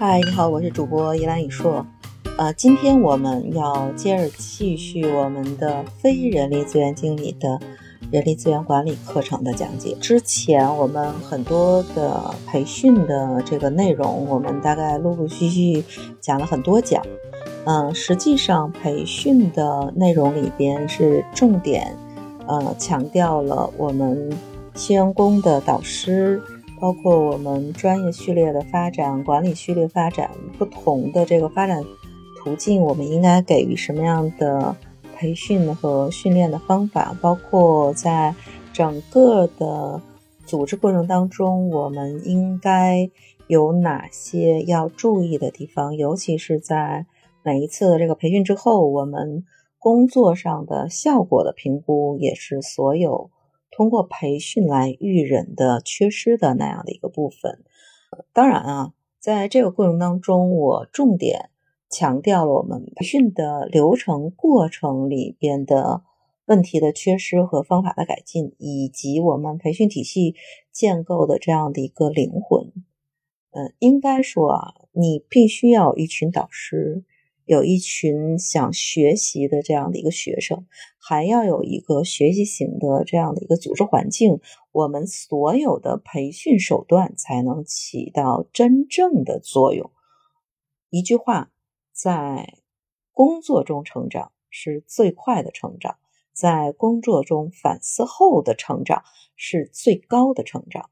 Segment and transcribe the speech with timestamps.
[0.00, 1.84] 嗨，你好，我是主播依兰雨硕。
[2.38, 7.60] 呃，今天我们要接着继续我们的非人力资源经理的
[8.10, 9.94] 人力资源管理课程的讲解。
[10.00, 15.84] 之前我们很多的培训的这个内容，我们大概陆陆续续
[16.18, 17.04] 讲了很多讲。
[17.66, 21.94] 嗯，实际上培训的内容里边是重点，
[22.46, 24.32] 呃，强调了我们
[24.74, 26.40] 新员工的导师。
[26.80, 31.84] 包括我们专业序列的发展、管理序列发展不同的这个发展
[32.38, 34.74] 途径，我们应该给予什么样的
[35.14, 37.14] 培训和训练的方法？
[37.20, 38.34] 包括在
[38.72, 40.00] 整个的
[40.46, 43.10] 组织过程当中，我们应该
[43.46, 45.94] 有哪些要注意的地方？
[45.94, 47.04] 尤其是在
[47.42, 49.44] 每一次的这个培训之后，我们
[49.78, 53.28] 工作上的效果的评估，也是所有。
[53.70, 57.62] 通过培训来育人的缺失的那样的一个部分，
[58.32, 61.50] 当然啊，在这个过程当中，我重点
[61.88, 66.02] 强调了我们培训的流程过程里边的
[66.46, 70.34] 问题的缺失和方法的改进，以及我们培训体系
[70.72, 72.72] 建构的这样的一个灵魂。
[73.52, 77.04] 嗯，应该说啊，你必须要一群导师。
[77.50, 84.38] 有一群想学习的这样的一个学生，还要有一个学习型的这样的一个组织环境，
[84.70, 89.90] 我们所有的培训手段才能起到真正的作用。
[90.90, 91.50] 一句话，
[91.92, 92.54] 在
[93.10, 95.96] 工作中成长是最快的成长，
[96.32, 99.02] 在工作中反思后的成长
[99.34, 100.88] 是最高的成长。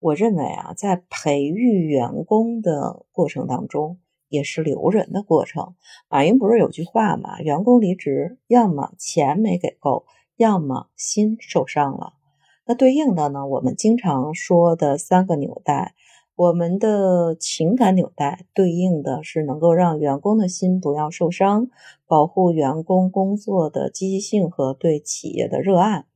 [0.00, 3.98] 我认为啊，在培育员工的过程当中。
[4.32, 5.74] 也是留人的过程。
[6.08, 7.40] 马云不是有句话吗？
[7.40, 12.14] 员工离职，要么钱没给够，要么心受伤了。
[12.66, 13.46] 那对应的呢？
[13.46, 15.94] 我们经常说的三个纽带，
[16.34, 21.68] 我们的情感纽带对应的是能够让员工的心不要受伤，
[22.06, 26.06] 保护员工工作的积极性和对企业的热爱。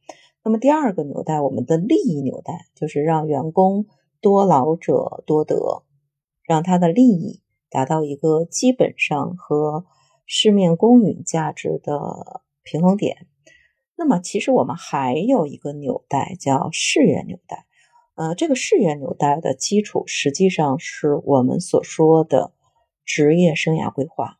[0.42, 3.86] 那么第二个纽带，我们的利益纽带，就是让员工
[4.20, 5.82] 多劳者多得，
[6.44, 7.40] 让他的利益。
[7.76, 9.84] 达到一个基本上和
[10.24, 13.26] 市面公允价值的平衡点。
[13.96, 17.66] 那么，其实我们还有一个纽带叫事业纽带。
[18.14, 22.54] 呃，这个事业纽带的基础实际上是我们所说的
[23.04, 24.38] 职业生涯规划。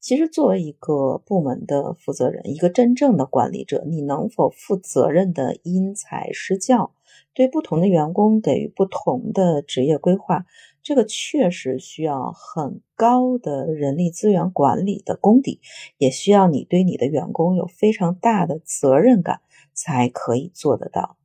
[0.00, 6.92] 其实，作为一个部门的负责人，一个真正的管理者，你能否负责任的因材施教，
[7.34, 10.44] 对不同的员工给予不同的职业规划？
[10.84, 15.60] 这个确实需要很高的人力资源管理的功底，
[15.96, 19.40] 也需要你对你的员工有非常大的责任感，
[19.72, 21.16] 才可以做得到。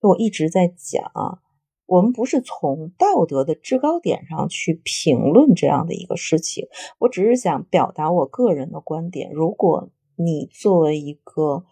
[0.00, 1.42] 我一直在讲啊，
[1.86, 6.68] 我们不是从道德的制高点上去评论这样的一个事情，
[7.00, 9.32] 我只是想表达我个人的观点。
[9.32, 11.64] 如果你作为一个，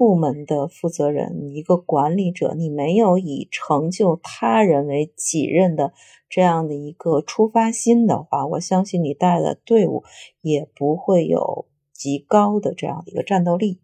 [0.00, 5.92] 部门的负责人，一个管理者，你没有以成就他人为己任的
[6.30, 10.02] 这样的一个出发心的话，我相信你带的队伍
[10.40, 13.82] 也不会有极高的这样的一个战斗力。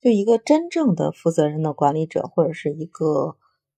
[0.00, 3.36] 就一个真正的负责任的管理者，或者是一个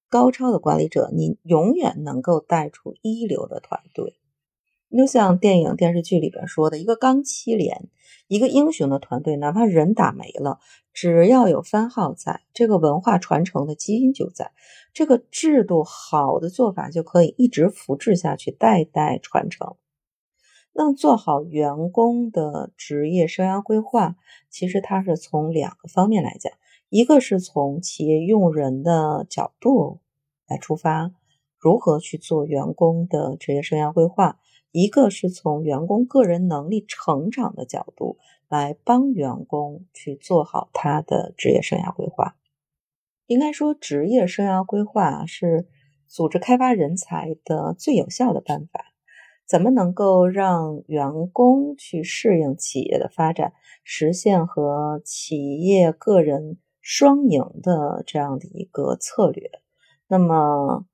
[0.09, 4.17] 高超的管理者，你永远能够带出一流的团队。
[4.97, 7.89] 就像电影、电视剧里边说的，一个钢七连，
[8.29, 10.61] 一个英雄的团队，哪怕人打没了，
[10.93, 14.53] 只要有番号在，这个文化传承的基因就在，
[14.93, 19.77] 这个制度好的做法就可以一直复制下去，代代传承。
[20.73, 24.17] 那做好员工的职业生涯规划，
[24.51, 26.53] 其实它是从两个方面来讲，
[26.89, 30.01] 一个是从企业用人的角度
[30.49, 31.13] 来出发，
[31.59, 34.39] 如何去做员工的职业生涯规划。
[34.75, 38.19] 一个是从员工个人能力成长的角度
[38.49, 42.35] 来帮员工去做好他的职业生涯规划。
[43.27, 45.69] 应该说，职业生涯规划是
[46.09, 48.87] 组织开发人才的最有效的办法。
[49.47, 53.53] 怎么能够让员工去适应企业的发展，
[53.85, 59.49] 实现和企业个人双赢的这样的一个策略？
[60.09, 60.85] 那么，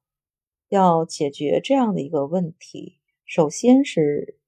[0.68, 2.99] 要解决这样的一个问题。
[3.30, 4.40] 首先是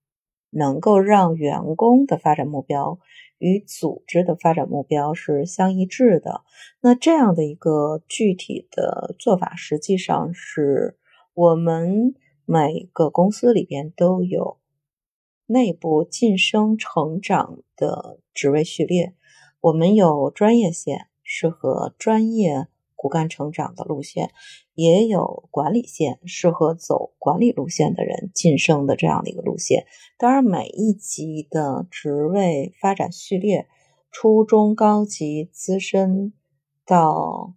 [0.51, 2.99] 能够让员工的发展目标
[3.39, 6.43] 与组织的发展目标是相一致的。
[6.81, 10.99] 那这样的一个具体的做法，实际上是
[11.33, 14.59] 我们每个公司里边都有
[15.47, 19.15] 内部晋升成长的职位序列。
[19.61, 22.67] 我们有专业线，适合专业
[23.03, 24.31] 骨干成长的路线，
[24.77, 29.87] 也有管理线，适合走管理路线的人晋升的这样的一个路线。
[30.19, 33.67] 当然，每一级的职位发展序列，
[34.13, 36.33] 初中、高级、资深
[36.87, 37.55] 到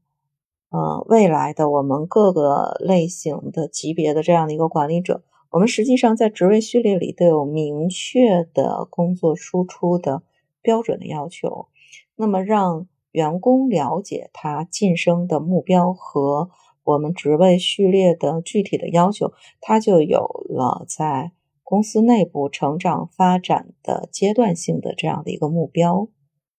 [0.69, 10.23] 呃未来的我们各个类型的级别的这样的一个管理者，我们实际上在职位序列里都有明确的工作输出的
[10.63, 11.67] 标准的要求。
[12.15, 16.49] 那么让员工了解他晋升的目标和
[16.83, 19.31] 我们职位序列的具体的要求，
[19.61, 21.31] 他就有了在
[21.63, 26.09] 公司内部成长发展的阶段性的这样的一个目标。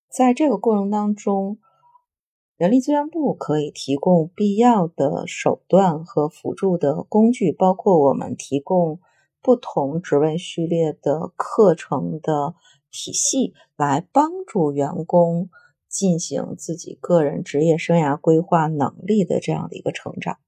[0.08, 1.58] 在这个过程当中，
[2.56, 8.99] 人力资源部可以提供必要的手段和辅助的工具，包括我们提供
[9.43, 12.55] 不同职位序列的课程的。
[12.99, 15.50] 体系来帮助员工
[15.97, 20.39] 进行自己个人职业生涯规划能力的这样的一个成长。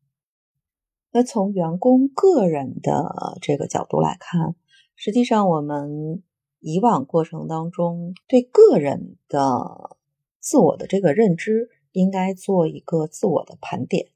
[1.11, 4.57] 那从员工个人的这个角度来看，
[4.95, 6.23] 实际上我们
[6.61, 9.97] 以往过程当中对个人的
[10.39, 14.09] 自我的这个认知，应该做一个自我的盘点，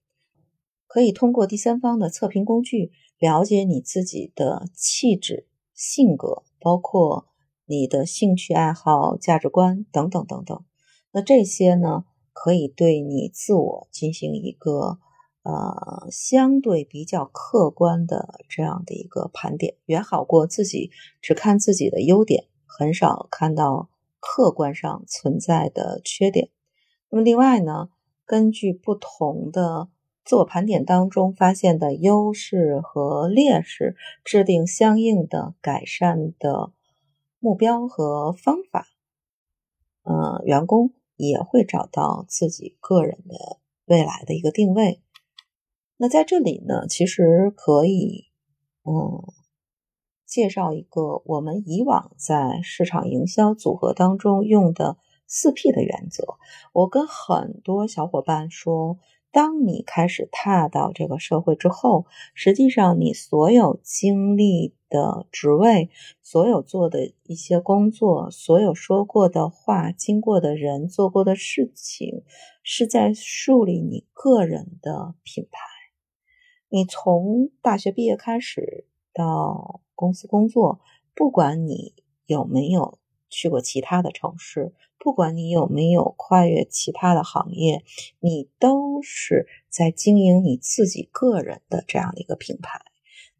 [0.87, 7.27] 可以通过第三方的测评工具了解你自己的气质、性格，包括。
[7.65, 10.65] 你的兴趣爱好、价值观等等等等，
[11.13, 14.99] 那这些呢，可以对你自我进行一个
[15.43, 23.89] 呃相对比较客观的这样的一个盘点，远好过自己只看自己的优点，很少看到
[24.19, 26.51] 客观上存在的缺点。
[27.11, 27.91] 那么另外呢，
[28.25, 29.89] 根据不同的
[30.25, 36.73] 自我盘点当中发现的优势和劣势，制定相应的改善的。
[37.45, 38.87] 目标和方法，
[40.05, 40.93] 呃，员工
[41.29, 45.03] 也会找到自己个人的未来的一个定位。
[45.97, 48.27] 那在这里呢，其实可以，
[48.85, 49.23] 嗯，
[50.27, 54.97] 介绍一个我们以往在市场营销组合当中用的
[55.27, 56.25] 四 P 的原则。
[56.73, 58.99] 我跟很多小伙伴说。
[59.33, 65.91] 当你开始踏到这个社会之后，实际上你所有经历的职位、
[66.23, 72.25] 所有做的一些工作、所有说过的话、经过的人、做过的事情，
[72.63, 75.59] 是在树立你个人的品牌。
[76.69, 80.81] 你从大学毕业开始到公司工作，
[81.15, 81.95] 不管你
[82.27, 82.99] 有没有
[83.33, 84.73] 去过其他的城市。
[84.99, 87.83] 不管你有没有跨越其他的行业，
[88.21, 92.81] 你都是在经营你自己个人的这样的一个品牌。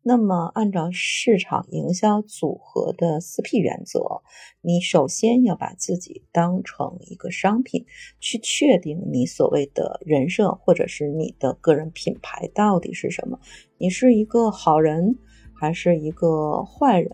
[0.05, 4.23] 那么，按照市场营销组合的四 P 原则，
[4.61, 7.87] 你首先要把自己当成一个商品，
[8.19, 13.39] 去确定你所谓的人设或者是你的个人品牌到底是什么。
[13.79, 15.17] 你是一个好人，
[15.55, 17.09] 还是一个坏人？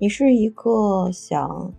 [0.00, 1.72] 你是一个想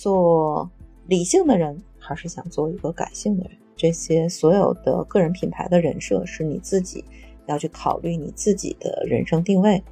[0.00, 0.70] 做？
[1.08, 7.04] 理性的人还是想做一个感性的人，这些所有的个人品牌的人设是你自己
[7.46, 9.82] 要去考虑你自己的人生定位。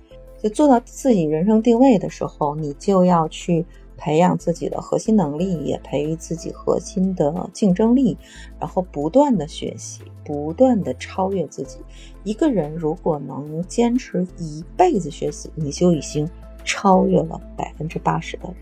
[0.41, 3.67] 就做到自己人生定位的时候，你就要去
[3.97, 8.17] 培养自己的核心能力，也培育自己核心的竞争力，
[8.61, 11.81] 然后不断的学习，不断的超越自己。
[12.23, 16.31] 一个人如果能坚持一辈子学习，你就已经
[16.65, 18.55] 超越了百分之八十的人。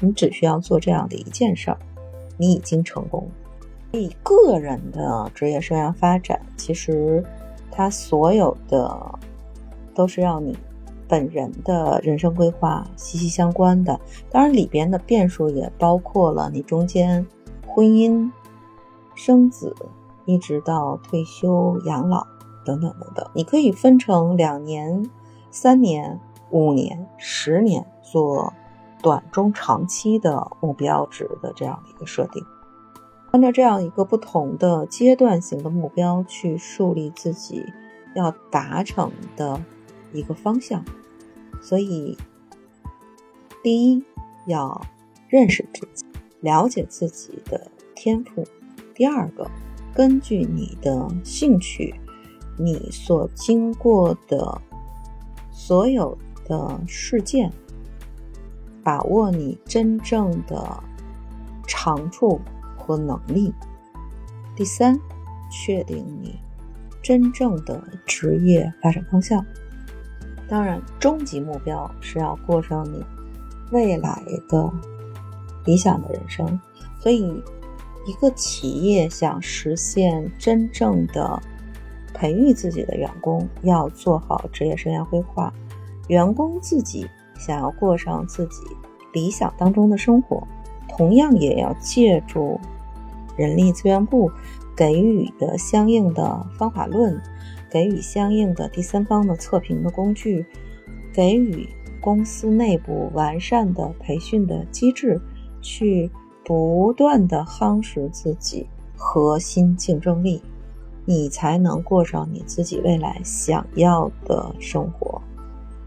[0.00, 1.78] 你只需要做这样的一件事儿，
[2.36, 3.30] 你已经成功了。
[3.98, 7.24] 以个人的职业生涯发展，其实
[7.70, 9.18] 它所有的
[9.94, 10.56] 都是让你
[11.06, 14.00] 本人的人生规划息息相关的。
[14.30, 17.24] 当然，里边的变数也包括了你中间
[17.68, 18.28] 婚姻、
[19.14, 19.74] 生子，
[20.24, 22.26] 一直到退休养老
[22.66, 23.24] 等等等等。
[23.32, 25.08] 你可以分成两年、
[25.52, 26.18] 三年、
[26.50, 28.52] 五年、十年做。
[29.04, 32.42] 短中长期的目标值的这样的一个设定，
[33.32, 37.66] 按照这样一个不同的阶段型的目标去树立自己
[38.14, 39.62] 要达成的
[40.14, 40.82] 一个方向。
[41.60, 42.16] 所以，
[43.62, 44.02] 第一
[44.46, 44.80] 要
[45.28, 46.06] 认识自己，
[46.40, 48.42] 了解自己的天赋；
[48.94, 49.50] 第二个，
[49.94, 51.94] 根据你的兴趣，
[52.58, 54.62] 你所经过的
[55.52, 57.52] 所有的事件。
[58.84, 60.84] 把握你真正的
[61.66, 62.40] 长处
[62.76, 63.52] 和能力。
[64.54, 65.00] 第三，
[65.50, 66.38] 确定你
[67.02, 69.44] 真正的职业发展方向。
[70.46, 73.02] 当然，终极目标是要过上你
[73.72, 74.70] 未来的
[75.64, 76.60] 理想的人生。
[77.00, 77.42] 所以，
[78.06, 81.42] 一个企业想实现真正的
[82.12, 85.52] 培育自己的员工要做好职业生涯规划，
[86.08, 88.62] 员工自己想要过上自己
[89.12, 90.46] 理想当中的生活，
[90.88, 92.58] 同样也要借助
[93.36, 94.30] 人力资源部
[94.76, 97.20] 给予的相应的方法论，
[97.70, 100.44] 给予相应的第三方的测评的工具，
[101.12, 101.68] 给予
[102.00, 105.20] 公司内部完善的培训的机制，
[105.62, 106.10] 去
[106.44, 110.42] 不断的夯实自己核心竞争力。
[111.06, 115.13] 你才能过上你自己未来想要的生活。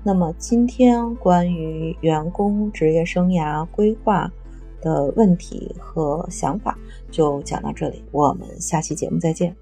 [0.08, 4.32] 那么，今天关于员工职业生涯规划
[4.80, 6.80] 的问题和想法
[7.12, 9.54] 就讲到这里，我们下期节目再见。